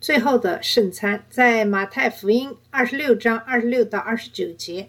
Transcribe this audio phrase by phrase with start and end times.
[0.00, 4.88] 最后的圣餐，在马太福音二十六章二十六到二十九节，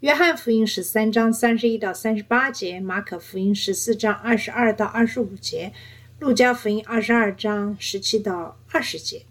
[0.00, 5.72] 约翰福音十三章三十一到三十八节，马可福音十四章二十二到二十五节，
[6.18, 9.22] 路加福音二十二章十七到二十节。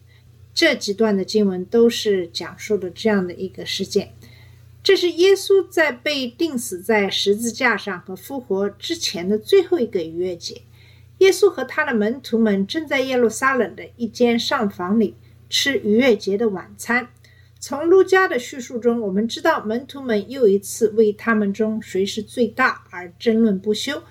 [0.52, 4.12] 这几段的经文都是讲述了这样的一个事件。
[4.82, 10.64] 这是耶稣在被钉死在十字架上和复活之前的最后一个逾越节。
[11.20, 15.16] 耶稣和他的门徒们正在耶路撒冷的一间上房里
[15.50, 17.08] 吃逾越节的晚餐。
[17.60, 24.02] 从路加的叙述中，我们知道门徒们又一次为他们中谁是最大而争论不休。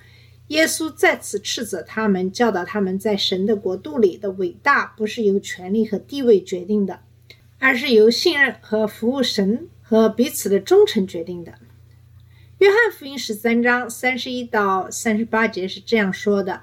[0.48, 7.00] 耶稣再次斥责他们，教导他们在神的国度里的伟大不是由权力和地位决定的，
[7.58, 11.54] 而是由信任和服务神和彼此的忠诚决定的。
[12.58, 16.62] 约翰福音十三章三十一到三十八节是这样说的：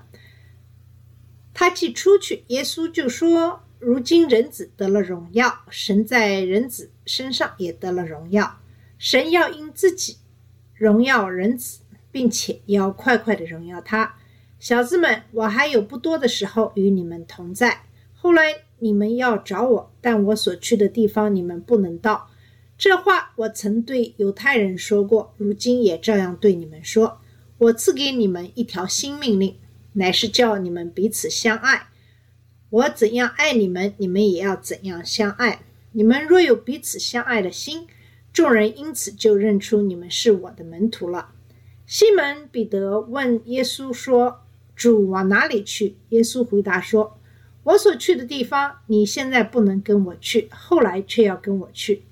[1.57, 8.59] 他既出去，耶稣就说：“如今人子得了荣耀，神在人子身上也得了荣耀。
[8.97, 10.17] 神要因自己
[10.73, 11.79] 荣耀人子，
[12.11, 14.15] 并且要快快的荣耀他。
[14.59, 17.83] 小子们，我还有不多的时候与你们同在。
[18.13, 22.29] 后来你们要找我，但我所去的地方你们不能到。
[22.77, 27.21] 这话我曾对犹太人说过，如今也照样对你们说。
[27.59, 29.55] 我赐给你们一条新命令。”
[29.95, 31.87] 乃是叫你们彼此相爱。
[32.69, 35.61] 我怎样爱你们，你们也要怎样相爱。
[35.91, 37.87] 你们若有彼此相爱的心，
[38.33, 41.31] 众人因此就认出你们是我的门徒了。
[41.85, 44.41] 西门彼得问耶稣说
[44.75, 47.17] ：“主往哪里去？”耶稣回答说
[47.63, 52.03] ：“我所去的地方，你现在不能跟我去，后来却要跟我去。”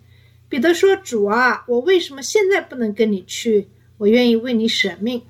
[0.47, 3.67] 彼得说：“主啊，我为什么现在不能跟你去？
[3.97, 5.23] 我愿意为你舍命。”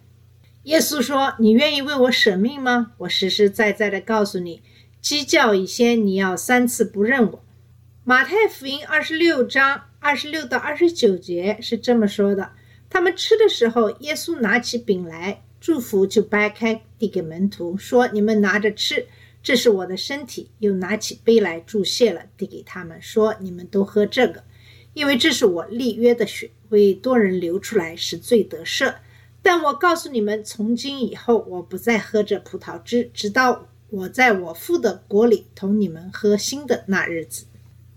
[0.64, 2.94] 耶稣说：“你愿意为我舍命吗？
[3.00, 4.62] 我实实在在的告诉你，
[5.02, 7.44] 鸡叫以先，你要三次不认我。”
[8.06, 12.52] 马太福音二十六章二十六到二十九节是这么说的：
[12.90, 19.08] 他们吃的时候，耶稣拿起饼来，祝福就掰开，递给门徒，说：“你们拿着吃，
[19.44, 24.42] 这是我的身体。”又拿起杯来祝谢了，递给他们，说：“你们都喝这个，
[24.94, 28.94] 因为这是我立约的血，为多人流出来，使罪得赦。”
[29.46, 37.46] 但我告诉你们，从今以后，我不再喝这葡萄汁，直到我在我父的国里同你们喝新的那日子。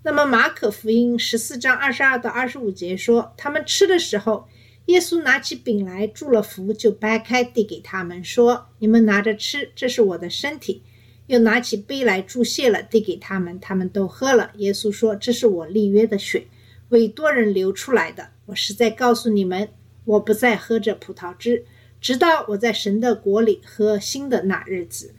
[0.03, 4.49] 那么，马可福音十四章二十二到二十五节说，他们吃的时候，
[4.87, 10.83] 耶稣拿起饼来，祝了福，就掰开，递给他们，说：“你们拿着吃，这是我的身体。”
[11.29, 14.51] 又拿起杯来，祝谢了，递给他们，他们都喝了。
[14.57, 16.49] 耶稣说：“这是我立约的血，
[16.89, 18.31] 为多人流出来的。
[18.47, 19.69] 我实在告诉你们。”
[20.07, 21.67] 我不再喝这葡萄汁，
[22.01, 25.17] 直到我在神的国里喝新的那日子。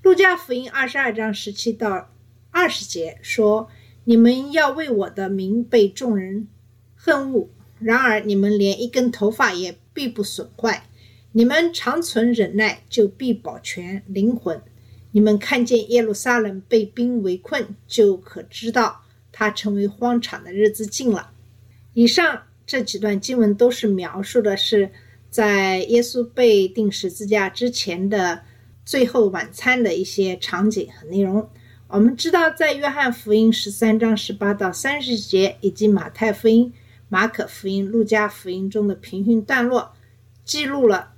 [0.00, 2.10] 路加福音二十二章十七到
[2.50, 3.68] 二十节说
[4.04, 6.48] ：“你们要为我的名被众人
[6.96, 10.88] 恨恶，然而你们连一根头发也必不损坏。
[11.32, 14.62] 你们长存忍耐，就必保全灵魂。
[15.10, 21.32] 你们看见耶路撒冷被兵围困，就可知道它成为荒场的日子近了。”
[21.92, 22.44] 以上。
[22.72, 24.90] 这几段经文都是描述的是
[25.28, 28.40] 在耶稣被钉十字架之前的
[28.82, 31.46] 最后晚餐的一些场景和内容。
[31.86, 36.72] 我们知道，在约翰福音十三章十八到三十节，以及马太福音、
[37.10, 39.92] 马可福音、路加福音中的平行段落，
[40.46, 41.12] 记录了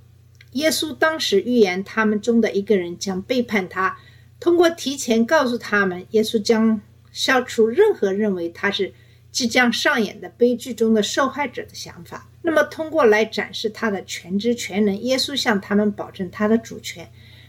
[0.51, 3.97] 耶稣当时预言他们中的一个人将背叛他。
[4.41, 6.81] 通过提前告诉他们，耶稣将
[7.13, 8.93] 消除任何认为他是。
[9.35, 17.05] 即将上演的悲剧中的受害者的想法，那么通过来展示他的全知全能，耶稣向他们保证他的主权，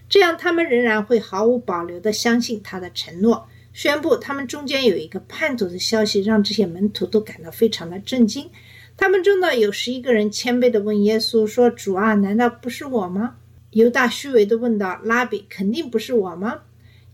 [0.09, 3.49] 这样他们仍然会毫无保留地相信他的承诺。
[3.73, 8.51] 宣布他们中间有一个叛徒的消息，让这些门徒都感到非常的震惊。
[8.97, 13.37] 他们中的有十一个人谦卑地问耶稣说：“主啊，难道不是我吗？”
[13.71, 16.63] 犹大虚伪地问道：“拉比，肯定不是我吗？”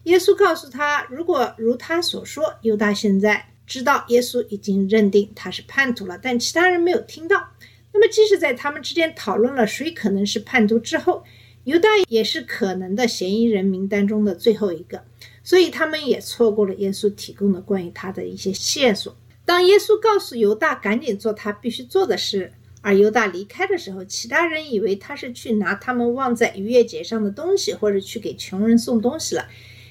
[0.05, 7.49] 耶稣告诉他：“如果如他所说，犹大现在。”知道耶稣已经认定他是叛徒了，但其他人没有听到。
[7.91, 11.25] 那么，即使在他们之间讨论了谁可能是叛徒之后，
[11.65, 15.03] 犹大也是可能的嫌疑人名单中的最后一个。
[15.43, 19.17] 所以他们也错过了耶稣提供的关于他的一些线索。
[19.47, 22.53] 当耶稣告诉犹大赶紧做他必须做的事，
[22.83, 29.49] 而犹大离开的时候，其他人以为他是去拿他们忘在逾越节上的东西，或者去给穷人送东西了，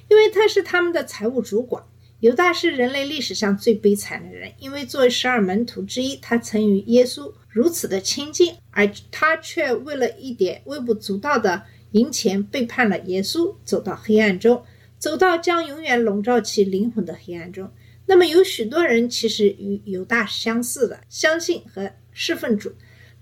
[0.08, 1.84] 因为他是他们的财务主管。
[2.22, 11.64] 犹大是人类历史上最悲惨的人，因为作为十二门徒之一，他曾与耶稣如此的亲近，而他却为了一点微不足道的
[11.94, 14.64] 银钱背叛了耶稣，走到黑暗中，
[15.00, 17.68] 走到将永远笼罩其灵魂的黑暗中。
[18.06, 22.72] 那么有许多人其实与犹大相似的，相信和侍奉主，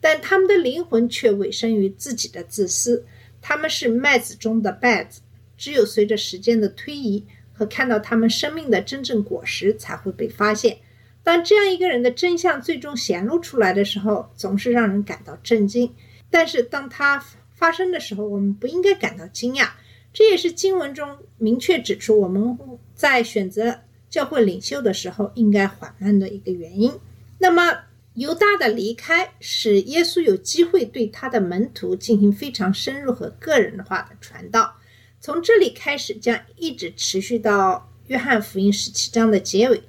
[0.01, 3.05] 但他们的灵魂却委身于自己的自私。
[3.41, 5.21] 他们是麦子中的稗子，
[5.55, 7.25] 只有随着时间的推移。
[7.59, 10.77] 和看到他们生命的真正果实才会被发现。
[11.23, 15.93] 当这样一个人的真相最终显露出来的时候，总是让人感到震惊。
[16.29, 17.21] 但是当他
[17.53, 19.67] 发生的时候，我们不应该感到惊讶。
[20.13, 22.57] 这也是经文中明确指出我们
[22.95, 23.77] 在选择
[24.09, 26.91] 教会领袖的时候应该缓慢的一个原因。
[27.37, 27.77] 那么
[28.15, 34.73] 犹大的离开，使耶稣有机会对他的门徒进行非常深入和个人化的传道。
[35.21, 39.81] 从这里开始，将一直持续到约翰福音十七章的结尾，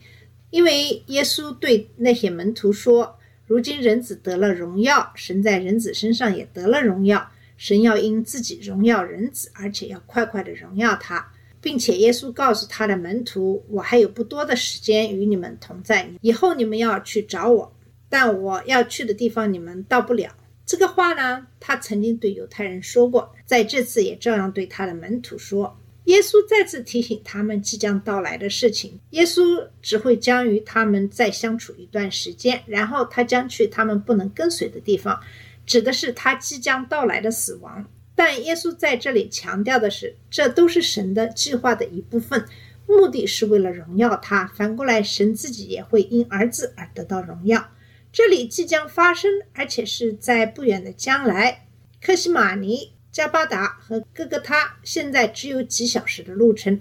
[0.51, 3.17] 因为耶稣对那些门徒说
[3.47, 7.31] ：“如今人子得了荣耀，神在人子身上也得了荣耀。
[7.57, 11.31] 神要因自己荣耀人子，而且要快快的荣耀他，
[11.61, 17.73] 并且耶稣告诉他的门徒：我还有不多的时间与你们同在，以后你们要去找我，
[18.09, 20.35] 但我要去的地方你们到不了。”
[20.71, 25.77] 这个话呢，他曾经对犹太人说过，在这次也照样对他的门徒说。
[26.05, 29.01] 耶稣再次提醒他们即将到来的事情。
[29.11, 35.21] 耶稣只会将与他们再相处一段时间，然后他将去他们不能跟随的地方，
[35.67, 37.85] 指的是他即将到来的死亡。
[38.15, 42.47] 但耶稣在这里强调的是，这都是神的计划的一部分，
[42.87, 44.47] 目的是为了荣耀他。
[44.55, 47.71] 反过来，神自己也会因儿子而得到荣耀。
[48.13, 51.67] 这里即将发生，而且是在不远的将来。
[52.03, 56.81] 克西马尼、加巴达和哥哥他现在只有几小时的路程。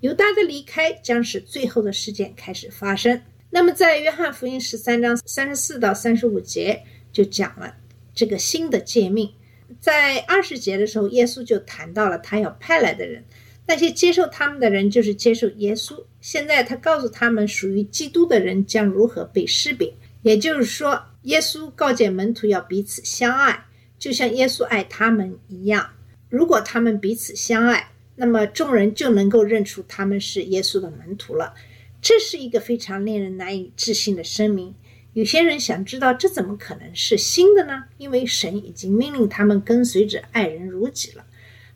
[0.00, 3.22] 犹大的离开将使最后的事件开始发生。
[3.48, 7.74] 那么，在约翰福音十三章三十四到三十五节就讲了
[8.14, 9.32] 这个新的诫命。
[9.80, 13.24] 在二十节的时候，耶稣就谈到了他要派来的人，
[13.66, 16.04] 那些接受他们的人就是接受耶稣。
[16.20, 19.92] 现在他告诉他们，属于基督的人将如何被识别。
[20.26, 25.90] 也就是说，耶稣告诫门徒要彼此相爱，就像耶稣爱他们一样。
[26.28, 31.54] 如果他们彼此相爱，那么众人就能够认出他们是耶稣的门徒了。
[32.02, 34.74] 这是一个非常令人难以置信的声明。
[35.12, 37.84] 有些人想知道，这怎么可能是新的呢？
[37.96, 41.24] 因为神已经命令他们跟随着爱人如己了。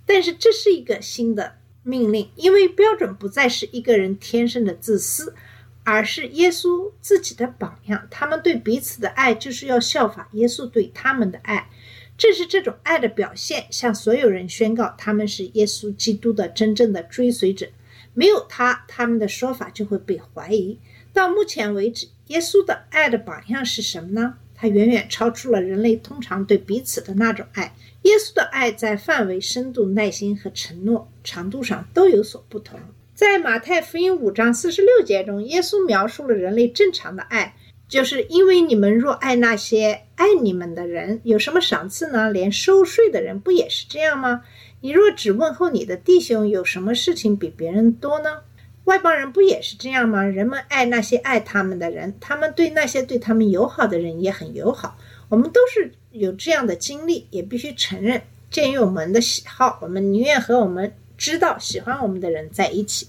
[0.05, 1.55] 但是这是一个新的
[1.85, 5.37] 命令，因为标准不再是一个人天生的自私。
[5.85, 11.69] 而是耶稣自己的榜样，他们对彼此的爱就是要效法耶稣对他们的爱，
[12.17, 17.69] 这是这种爱的表现，向所有人宣告他们是耶稣基督的真正的追随者。
[18.13, 20.79] 没有他，他们的说法就会被怀疑。
[21.13, 24.35] 到目前为止，耶稣的爱的榜样是什么呢？
[24.55, 27.75] 他远远超出了人类通常对彼此的那种爱。
[28.03, 32.79] 耶稣的爱在范围、深度、耐心和承诺长度上都有所不同。
[33.21, 37.55] 在马太福音五章四十六节中，耶稣描述了人类正常的爱，
[37.87, 42.31] 就是因为你们若爱那些爱你们的人，有什么赏赐呢？
[42.31, 44.45] 连收税的人不也是这样吗？
[44.81, 48.39] 你若只问候你的弟兄，有什么事情比别人多呢？
[48.85, 50.23] 外邦人不也是这样吗？
[50.25, 54.97] 人们爱那些爱他们的人，他们对那些对他们友好的人也很友好。
[55.29, 60.95] 我们都是有这样的经历，也必须承认，鉴于我们的喜好，我们宁愿和我们。
[61.21, 63.07] 知道喜欢我们的人在一起，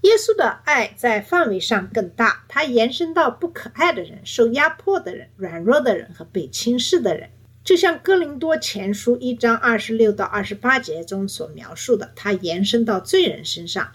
[0.00, 7.28] 耶稣的爱在范围上更大，它延伸到不可爱的人、受压迫的人、软弱的人和被轻视的人。
[7.62, 13.92] 就像哥林多前书一章二十六到二十八节中所描述的，它延伸到罪人身上。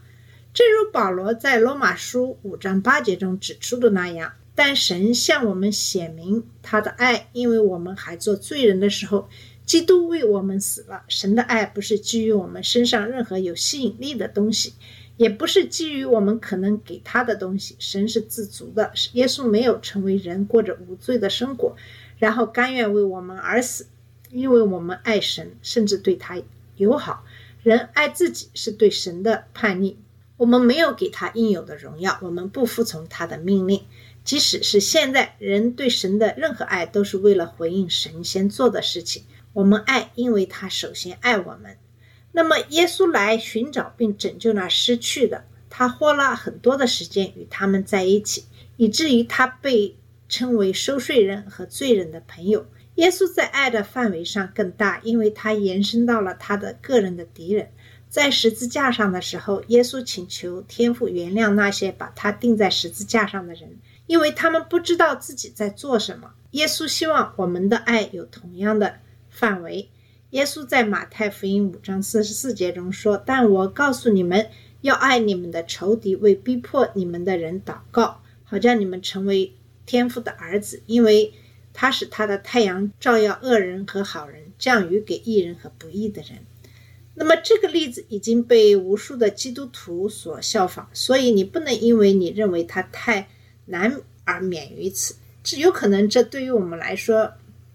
[0.53, 9.27] 正如保罗在罗马书五章八节中指出的那样，但神向我们显明他的爱，因为我们还做罪人的时候。
[9.67, 11.03] 基督为我们死了。
[11.09, 14.71] 神的爱不是基于我们身上任何有吸引力的东西，
[15.17, 17.75] 也不是基于我们可能给他的东西。
[17.77, 18.93] 神是自足的。
[19.11, 21.75] 耶稣没有成为人，过着无罪的生活，
[22.17, 23.87] 然后甘愿为我们而死，
[24.31, 26.41] 因为我们爱神，甚至对他
[26.77, 27.25] 友好。
[27.61, 29.97] 人爱自己是对神的叛逆。
[30.37, 33.81] 我们没有给他应有的荣耀，我们不服从他的命令。
[34.23, 39.23] 即使是现在，人对神的任何爱都是为了回应神先做的事情。
[39.57, 41.77] 我们爱，因为他首先爱我们。
[42.31, 48.45] 那么，耶稣来寻找并拯救那失去的，他花了很多的时间与他们在一起，
[48.75, 49.97] 以至于他被
[50.29, 52.67] 称为收税人和罪人的朋友。
[52.97, 57.71] 耶稣在爱的范围上更大，因为他延伸到了他的个人的敌人。
[58.09, 66.31] 在十字架上的时候，耶稣请求天父原谅那些把他钉在十字架上的人，因为他们不知道自己在做什么。
[66.51, 68.99] 耶稣希望我们的爱有同样的
[69.37, 69.87] 范围。
[70.31, 74.49] 耶稣在马太福音五章四十四节中说：“但我告诉你们，
[74.81, 79.53] 要爱你们的仇敌，为逼迫你们的人祷告，好叫你们成为
[79.85, 81.31] 天父的儿子，因为
[81.71, 86.39] 他使他的太阳照耀恶人和好人，降雨给义人和不义的人。”
[87.13, 93.27] 那么这个例子已经被无数的基督徒所效仿，所以你不能因为你认为它太
[93.65, 95.15] 难而免于此。
[95.43, 97.33] 这有可能这对于我们来说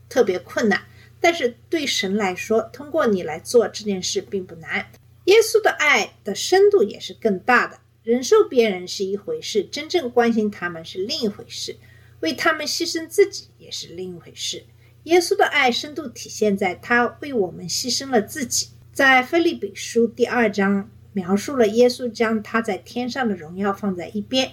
[0.09, 0.83] 特别困难，
[1.23, 4.87] 但是对神来说，通过你来做这件事并不难。
[5.27, 11.77] 耶稣的爱的深度也是更大的，忍受别人是一回事，真正关心他们是另一回事，
[12.21, 14.65] 为他们牺牲自己也是另一回事。
[15.05, 18.69] 耶稣的爱深度体现在他为我们牺牲了自己。
[18.93, 24.51] 在菲利比书第二章描述了耶稣将他在天上的荣耀放在一边，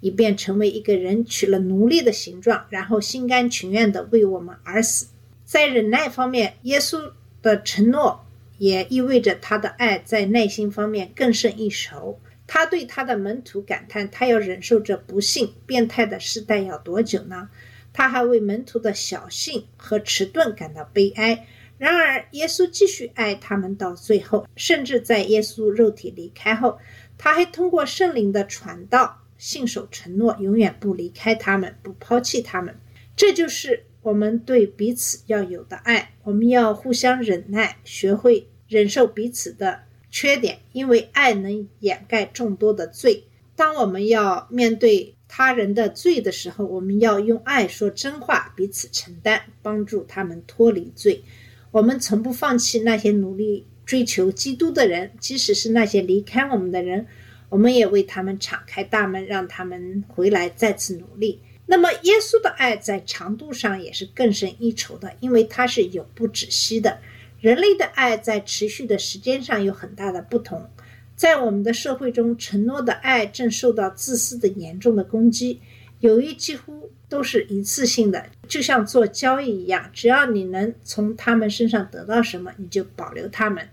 [0.00, 5.06] 以便成为一个人，取了奴隶的形状，然后心甘情愿地为我们而死。
[5.50, 8.24] 在忍耐方面，耶稣的承诺
[8.58, 12.20] 也意味着他的爱在耐心方面更胜一筹。
[12.46, 17.48] 他对他的门徒感叹：“他要忍受这不幸、变态的时代要多久呢？”
[17.92, 21.44] 他还为门徒的小性和迟钝感到悲哀。
[21.78, 26.78] 然而，耶稣继续爱他们到最后，甚至在耶稣肉体离开后，
[27.18, 32.78] 他还通过圣灵的传道，信守承诺，永远不离开他们，不抛弃他们。
[33.16, 36.12] 这就是我们对彼此要有的爱。
[36.22, 39.80] 我们要互相忍耐，学会忍受彼此的
[40.10, 43.24] 缺点，因为爱能掩盖众多的罪。
[43.56, 51.22] 当我们要面对他人的罪的时候，我们要用爱说真话，彼此承担，帮助他们脱离罪。
[51.70, 57.06] 我们从不放弃那些努力追求基督的人，即使是那些离开我们的人，
[57.50, 61.42] 我们也为他们敞开大门，让他们回来再次努力。
[61.70, 66.98] 那么，耶稣的爱在长度上也是更胜一筹的，因为它是永不止息的。
[67.40, 70.68] 人类的爱在持续的时间上有很大的不同。
[71.14, 75.60] 在我们的社会中，承诺的爱正受到自私的严重的攻击。
[76.00, 83.64] 友谊几乎都是一次性的，就像做交易一样，只要你能从他们身上得到什么，你就保留他们；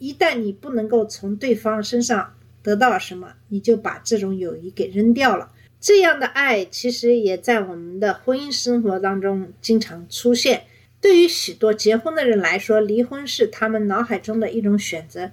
[0.00, 2.34] 一旦你不能够从对方身上
[2.64, 5.52] 得到什么，你就把这种友谊给扔掉了。
[5.84, 10.64] 这样的爱其实也在我们的婚姻生活当中经常出现。
[10.98, 15.30] 对于许多结婚的人来说，离婚是他们脑海中的一种选择。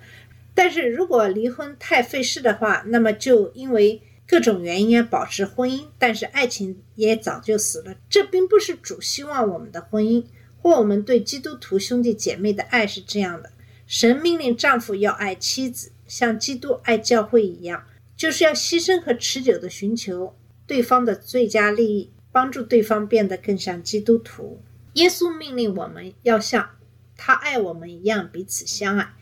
[0.54, 4.02] 但是如果离婚太费事的话，那么就因为。
[4.28, 7.94] 各种原因保持婚姻，但是爱情也早就死了。
[8.10, 10.24] 这并不是主希望我们的婚姻，
[10.62, 13.52] 或我们对基督徒兄弟姐妹的爱是这样的。
[13.88, 17.84] 神命令丈夫要爱妻子，像基督爱教会一样，
[18.16, 20.34] 就是要牺牲和持久的寻求
[20.72, 24.62] 对方的最佳利益，帮助对方变得更像基督徒。
[24.94, 26.70] 耶稣命令我们要像
[27.18, 29.14] 他爱我们一样彼此相爱。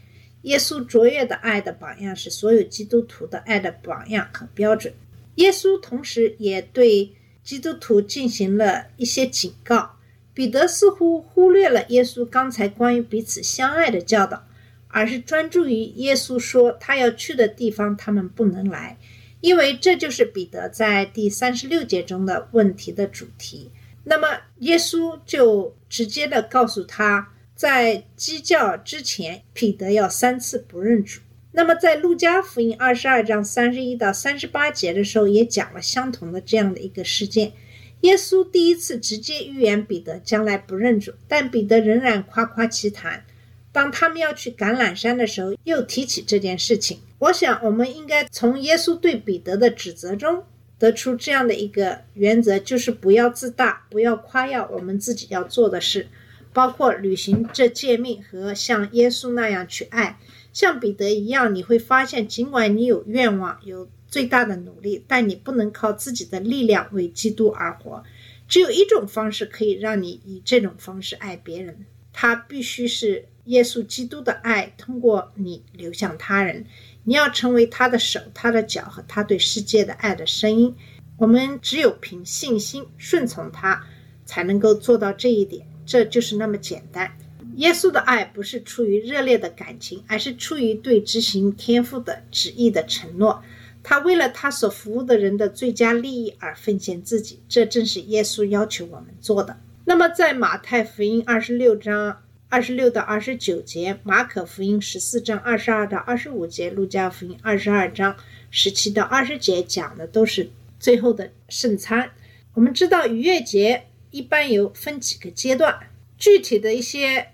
[0.44, 4.94] 耶稣卓越的爱的榜样是所有基督徒的爱的榜样和标准。
[5.38, 9.96] 耶稣同时也对基督徒进行了一些警告。
[10.36, 14.46] 彼得似乎忽略了耶稣刚才关于彼此相爱的教导，
[14.88, 18.99] 而是专注于耶稣说他要去的地方，他们不能来，
[19.42, 23.70] 因为这就是彼得在第三十六节中的问题的主题。
[24.04, 24.28] 那么
[24.60, 27.30] 耶稣就直接的告诉他。
[27.56, 31.20] 在鸡叫之前，彼得要三次不认主。
[31.52, 37.52] 那么，在路加福音二十二章三十一到三十八节的时候，也讲了相同的这样的一个事件。
[38.00, 43.26] 耶稣第一次直接预言彼得将来不认主，但彼得仍然夸夸其谈。
[43.74, 47.00] 当他们要去橄榄山的时候，又提起这件事情。
[47.20, 50.44] 我想，我们应该从耶稣对彼得的指责中
[50.78, 56.08] 得出这样的一个原则：就是不要自大，不要夸耀我们自己要做的事。
[56.52, 60.18] 包括履行这诫命和像耶稣那样去爱，
[60.52, 68.04] 像彼得一样，你会发现，尽管你有愿望、有最大的努力，但你不能靠自己的力量为基督而活。
[68.48, 76.66] 只有一种方式可以让你以这种方式爱别人，它必须是耶稣基督的爱通过你流向他人。
[77.10, 80.76] 你要成为他的手、他的脚和他对世界的爱的声音。
[81.18, 83.84] 我们只有凭信心顺从他，
[84.28, 85.66] 才能够做到这一点。
[85.88, 87.12] 这就是那么简单。
[87.56, 93.42] 耶稣的爱不是出于热烈的感情，而是出于对执行天父的旨意的承诺。
[93.82, 99.58] 他为了他所服务的人的最佳利益而奉献自己，这正是耶稣要求我们做的。
[99.84, 108.18] 那么，在马太福音二十六章二十六到二十九节，马可福音十四章二十二到二十五节，路加福音二十二章
[108.50, 112.10] 十七到二十节讲的都是最后的圣餐。
[112.56, 117.28] 我们知道逾越节一般有分几个阶段，具体的一些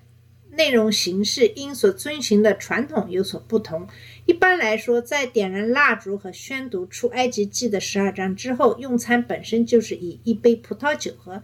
[0.51, 3.88] 内容形式因所遵循的传统有所不同。
[4.25, 11.41] 一般来说，在点燃蜡烛和宣读出埃及记的十二章之后，用餐本身就是以一杯葡萄酒和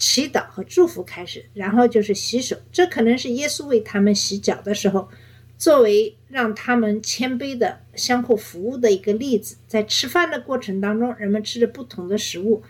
[0.00, 2.56] 祈祷和祝福开始，然后就是洗手。
[2.72, 5.08] 这可能是耶稣为他们洗脚的时候，
[5.58, 9.58] 作为让他们谦卑的相互服务的一个例子。
[9.68, 12.62] 在吃饭的过程当中，人们吃着不同的食物，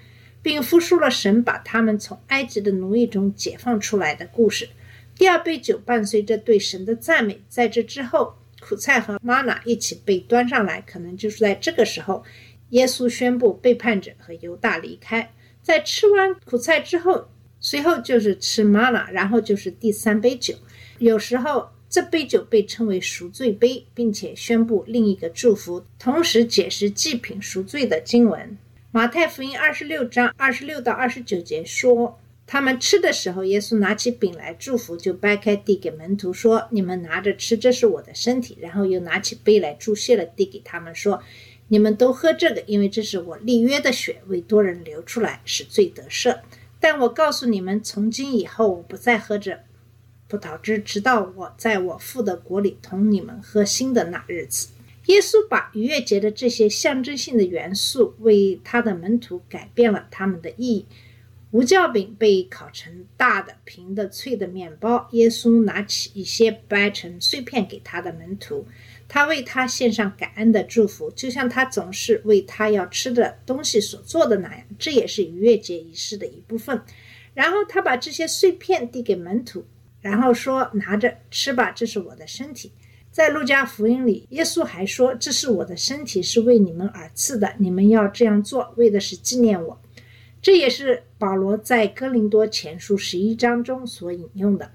[0.43, 4.69] 并复述了神把他们从埃及的奴役中解放出来的故事。
[5.15, 12.25] 第二杯酒伴随着对神的赞美，在这之后，苦菜和玛娜一起被端上来，可能就是在这个时候，
[12.71, 15.31] 耶稣宣布背叛者和犹大离开。
[15.71, 17.29] 在吃完苦菜之后，
[17.61, 20.53] 随后就是吃玛娜，然后就是第三杯酒。
[20.99, 28.59] 有时候这杯酒被称为赎罪杯，并且宣布另一个祝福，同时解释祭品赎罪的经文。
[28.91, 41.23] 马太福音二十六章二十六到二十九节说，他们吃的时候，耶稣拿起饼来祝福，就掰开递给门徒说：“你们拿着吃，这是我的身体。”然后又拿起杯来注谢了，递给他们说。
[41.73, 46.41] 你们都喝这个，因为这是我立约的血，为多人流出来，是最得赦。
[46.81, 49.57] 但我告诉你们，从今以后，我不再喝这
[50.27, 54.71] 葡萄汁，直到我在我父的国里同你们喝新的那日子。
[55.07, 60.87] 耶稣把逾越节的这些象征性的元素，为他的门徒改变了他们的意义。
[61.53, 68.67] 无酵饼被烤成大的、平的、脆的面包，耶稣拿起一些掰成碎片给他的门徒。
[69.13, 74.65] 他为他献上感恩的祝福，就像他总是为他要吃的东西所做的那样。
[74.79, 76.81] 这也是逾越节仪式的一部分。
[77.35, 79.67] 然后他把这些碎片递给门徒，
[80.01, 82.71] 然后说：“拿着吃吧，这是我的身体。”
[83.11, 89.81] 在路加福音里，耶稣还说：“这是我的身体，是为你们而赐的，你们要这样做，为的是纪念我。”
[90.41, 94.71] 这也是保罗在哥林多前书十一章中所引用的。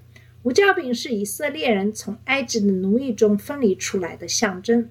[0.46, 4.88] 无酵饼是以色列人从埃及的奴役中分离出来的象征，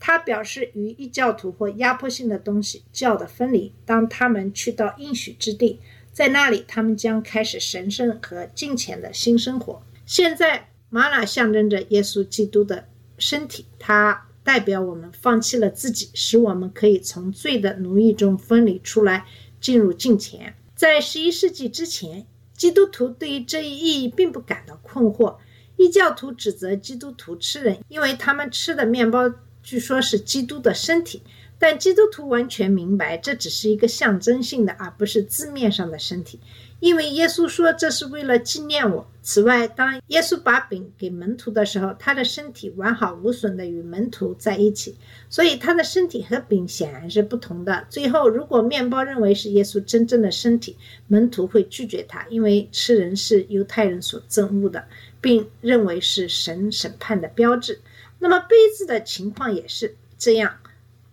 [0.00, 3.72] 它表示与异教徒或压迫性的东西教的分离。
[3.86, 5.78] 当他们去到应许之地，
[6.12, 9.80] 在那里他们将开始神圣和金钱的新生活。
[10.04, 19.26] 现在，玛瑙象征着耶稣基督的身体，它代表我们放弃了自己，使我们可以从罪的奴役中分离出来，
[19.60, 20.56] 进入金钱。
[20.74, 22.26] 在十一世纪之前。
[22.58, 25.38] 基督徒对于这一意义并不感到困惑。
[25.76, 31.22] 异教徒指责基督徒吃人，因为他们吃的面包据说是基督的身体。
[31.58, 36.38] 但基督徒完全明白，这只是一个象征性的，而不是字面上的身体。
[36.80, 39.04] 因为耶稣说这是为了纪念我。
[39.20, 44.96] 此外，当耶稣把饼给门徒的时候，他的身体完好无损的与门徒在一起，
[45.28, 47.84] 所以他的身体和饼显然是不同的。
[47.90, 50.76] 最后，如果面包认为是耶稣真正的身体，
[51.08, 54.84] 门徒会拒绝他，因为吃人是犹太人所憎恶的，
[55.20, 57.80] 并认为是神审判的标志。
[58.20, 60.54] 那么杯子的情况也是这样。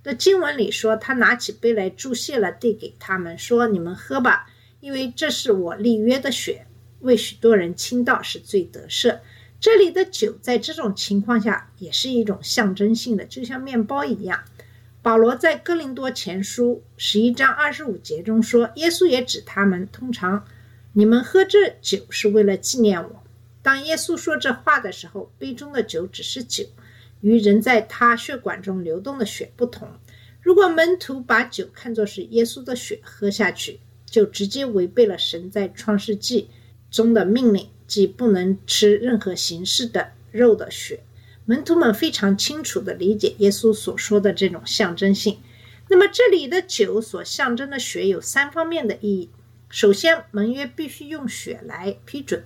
[0.06, 4.48] 的经文里说，他拿起杯来注谢了，递给他们说：“你们喝吧。”
[4.80, 6.68] 因为这是我立约的血，
[7.00, 9.18] 为许多人倾倒，是最得赦。
[9.60, 14.44] 这里的酒在这种情况下也是一种象征性的，就像面包一样。
[15.02, 20.46] 保罗在哥林多前书十一章二十五节中说：“耶稣也指他们，通常
[20.94, 23.24] 你们喝这酒是为了纪念我。”
[23.64, 26.64] 当耶稣说这话的时候，杯中的酒只是酒，
[27.26, 29.90] 与人在他血管中流动的血不同。
[30.44, 36.50] 如果门徒把酒看作是耶稣的血喝下去，就直接违背了神在创世纪
[36.92, 41.00] 中的命令，即不能吃任何形式的肉的血。
[41.46, 45.40] 门徒们非常清楚地理解耶稣所说的这种象征性。
[45.90, 49.32] 那么，这里的酒所象征的血有三方面的意义。
[49.72, 52.44] 首先，盟约必须用血来批准。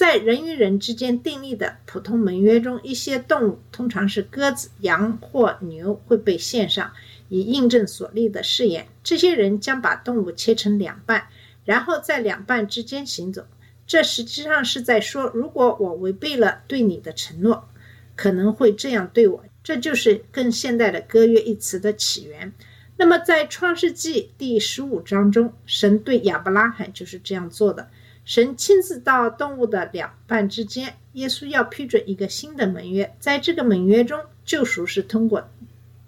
[0.00, 6.90] 在人与人之间订立的普通盟约中，一些动物，通常是鸽子、羊或牛，会被献上。
[7.28, 11.24] 以印证所立的誓言，这些人将把动物切成两半，
[11.66, 13.46] 然后在两半之间行走。
[13.86, 17.68] 这实际上是在说，如果我违背了对你的承诺，
[18.16, 19.44] 可能会这样对我。
[19.62, 22.54] 这就是更现代的“割约”一词的起源。
[22.96, 27.90] 那么，在创世纪第十五章中，神对亚伯拉罕就是这样做的。
[28.30, 33.12] 神亲自到动物的两半之间，耶稣要批准一个新的盟约。
[33.18, 35.50] 在这个盟约中，救赎是通过。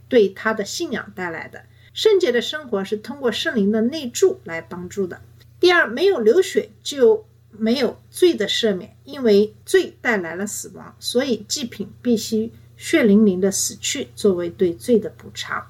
[0.09, 1.65] 对他的信仰带来的。
[1.93, 5.21] 圣洁的生活是通过圣灵的内住来帮助的。
[5.59, 15.67] 第二，没有流血就没有罪的赦免，因为罪带来了死亡，所以祭品必须血淋淋的死去，作为对罪的补偿。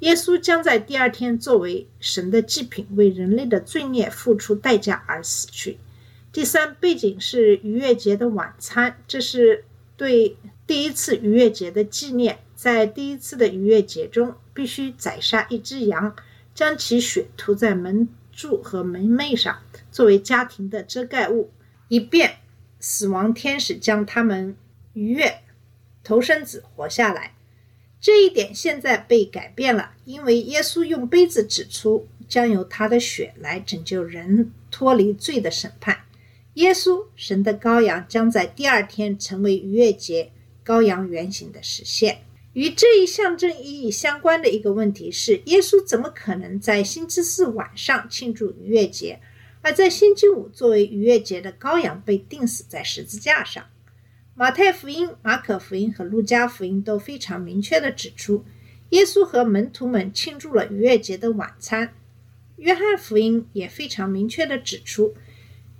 [0.00, 5.78] 耶稣将在第二天作为神的祭品，为人类的罪孽付出代价而死去。
[6.32, 9.66] 第三，背景是逾越节的晚餐，这是
[9.98, 12.38] 对第一次逾越节的纪念。
[12.56, 16.16] 在第一次的逾越节中，必须宰杀一只羊，
[16.54, 19.58] 将其血涂在门柱和门楣上，
[19.90, 21.50] 作为家庭的遮盖物，
[21.88, 22.36] 以便
[22.80, 24.56] 死亡天使将他们
[24.94, 25.40] 逾越
[26.02, 27.34] 头生子活下来。
[28.00, 35.98] 这一点现在被改变了，因为耶稣用杯子指出，将由他的血来拯救人脱离罪的审判。
[36.54, 40.32] 耶稣，神的羔羊，将在第二天成为逾越节
[40.64, 42.22] 羔羊原型的实现。
[42.52, 49.18] 与这一象征意义相关的一个问题是：耶稣怎么可能在星期四晚上庆祝逾越节，
[49.62, 53.64] 而在星期五作为逾越节的羔羊被钉死在十字架上？
[54.34, 58.44] 马太福音、马可福音和路加福音都非常明确地指出，
[58.90, 61.94] 耶稣和门徒们庆祝了逾越节的晚餐。
[62.56, 65.14] 约翰福音也非常明确地指出，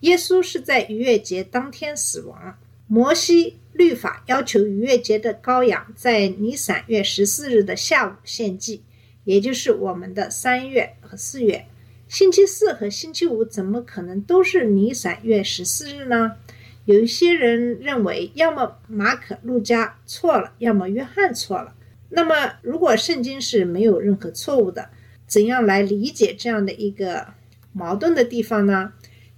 [0.03, 2.57] 耶稣是在逾越节当天死亡。
[2.87, 3.59] 摩西。
[3.75, 8.83] 律法要求逾越节的羔羊在尼散月十四日的下午献祭，
[9.25, 11.65] 也就是我们的三月和四月。
[12.07, 16.37] 星期四和星期五怎么可能都是尼散月十四日呢？
[16.85, 21.75] 有一些人认为，要么马可、路加错了，要么约翰错了。
[22.11, 24.91] 那么，如果圣经是没有任何错误的，
[25.27, 27.29] 怎样来理解这样的一个
[27.73, 28.93] 矛盾的地方呢？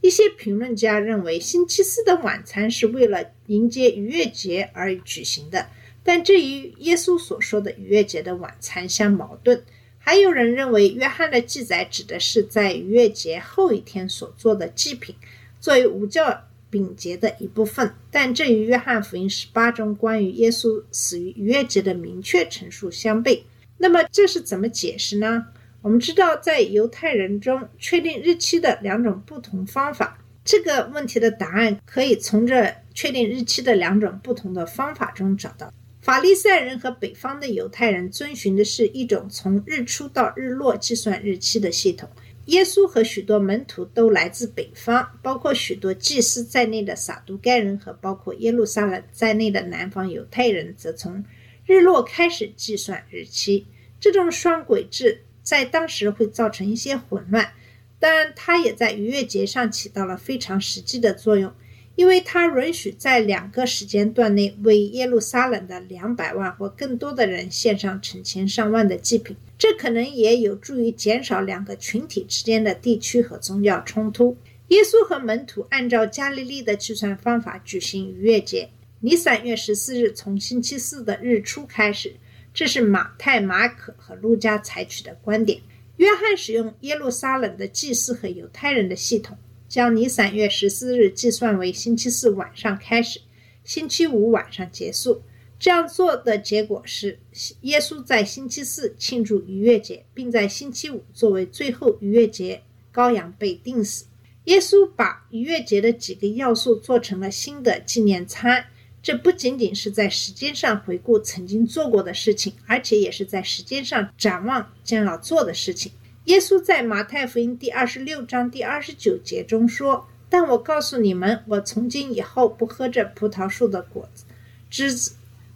[0.05, 5.67] 一些评论家认为，星期四的晚餐是为了迎接逾越节而举行的，
[6.03, 9.65] 但这与耶稣所说的逾越节的晚餐相矛盾。
[9.97, 15.15] 还有人认为，约翰的记载指的是在逾越节后一天所做的祭品，
[15.59, 16.39] 作为无教
[16.69, 23.41] 饼节的一部分，但这与约翰福音十八中关于耶稣死于逾越节的明确陈述相悖。
[23.79, 25.47] 那么，这是怎么解释呢？
[25.85, 30.19] 我们知道，在犹太人中确定日期的两种不同方法。
[30.43, 35.71] 这个问题的答案可以从这确定日期的两种不同的方法中找到。
[36.01, 42.09] 法利赛人和北方的犹太人遵循的是一种从日出到日落计算日期的系统。
[42.47, 51.23] 耶稣和许多门徒都来自北方，包括许多祭司在内的撒都该人和包括耶路撒冷在内的南方犹太人则从
[51.67, 53.67] 日落开始计算日期。
[54.01, 55.21] 这种双轨制。
[55.45, 57.53] 在当时会造成一些混乱，
[58.01, 61.53] 但它也在逾越节上起到了非常实际的作用，
[61.95, 69.37] 因为它允许在两个时间段内为耶路撒冷的两百万或更多的人献上成千上万的祭品。
[69.57, 74.37] 这可能也有助于减少两个群体之间的地区和宗教冲突。
[74.69, 82.17] 耶稣和门徒按照加利利的计算方法举行逾越节，尼散月十四日从星期四的日出开始。
[82.55, 85.61] 这是马太、马可和路加采取的观点。
[85.97, 89.37] 约翰使用耶路撒冷的祭司和犹太人的系统，
[89.69, 93.21] 将尼散月十四日计算为星期四晚上开始，
[93.65, 95.23] 星期五晚上结束。
[95.59, 97.19] 这样做的结果是，
[97.63, 102.63] 耶稣在星期四庆祝逾越节，并在星期五作为最后逾越节
[102.93, 104.07] 羔羊被钉死。
[104.45, 108.67] 耶稣把逾越节的几个要素做成了新的纪念餐。
[109.05, 115.93] 这不仅仅是在时间上回顾曾经做过的事情，而且也是在时间上展望将要做的事情。
[116.25, 124.25] 耶稣在马太福音第二十六章第二十九节中说：“但我告诉你们，我从今以后不喝这葡萄树的果子
[124.71, 125.13] 汁子，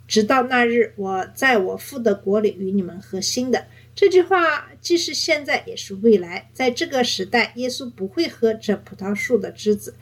[0.07, 6.51] 直到那日我在我父的国里与你们喝新的。”这句话既是现在，也是未来。
[6.53, 9.95] 在这个时代，耶稣不会喝这葡萄树的枝子。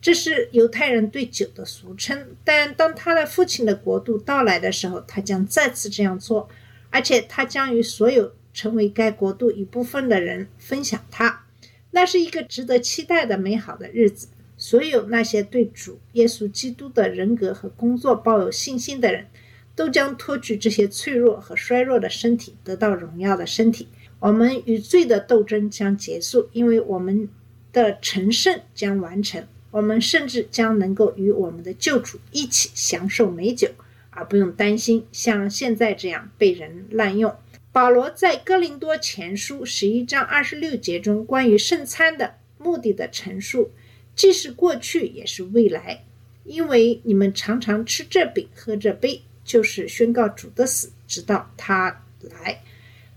[0.00, 6.48] 这是犹太人对酒的俗称，但当他的父亲的国度到来的时候，他将再次这样做，
[6.88, 11.44] 而且他将与所有成为该国度一部分的人分享它。
[11.90, 14.28] 那是一个值得期待的美好的日子。
[14.56, 19.26] 所有那些对主耶稣基督的人格和工作抱有信心的人，
[19.74, 23.88] 都将托举这些脆弱和衰弱的身体，得到荣耀的身体。
[24.18, 27.28] 我们与罪的斗争将结束，因为我们
[27.72, 29.46] 的成圣将完成。
[29.70, 33.68] 我们甚至将能够与我们的救主一起享受美酒，
[34.10, 37.34] 而不用担心像现在这样被人滥用。
[37.72, 43.70] 保罗在哥林多前书十一章二十六节中关于圣餐的目的的陈述，
[44.16, 46.04] 既是过去也是未来，
[46.44, 52.60] 因为你们常常吃这饼喝这杯，就是宣告主的死，直到他来。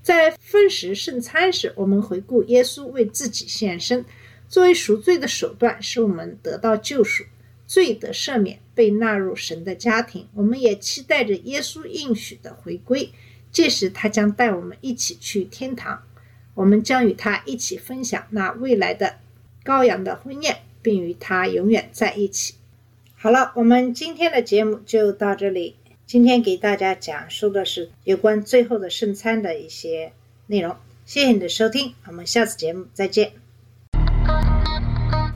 [0.04, 4.06] 在分食圣餐时，我们回顾耶稣为自己献身，
[4.54, 7.24] 作为赎罪的手段，使我们得到救赎，
[7.66, 10.28] 罪得赦免，被纳入神的家庭。
[10.36, 13.10] 我们也期待着耶稣应许的回归，
[13.52, 16.04] 届时他将带我们一起去天堂，
[16.54, 19.16] 我们将与他一起分享那未来的
[19.66, 22.54] 羔羊的婚宴，并与他永远在一起。
[23.16, 25.78] 好了，我们今天的节目就到这里。
[26.06, 30.14] 今天给大家讲述的是有关最后的圣餐的一些
[30.46, 30.76] 内容。
[31.08, 33.43] 谢谢你的收听，我们下次节目再见。